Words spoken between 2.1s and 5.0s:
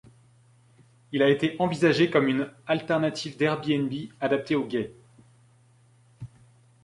une alternative d’Airbnb adaptée aux gays.